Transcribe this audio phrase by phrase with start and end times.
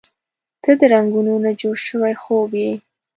[0.63, 2.71] •ته د رنګونو نه جوړ شوی خوب یې.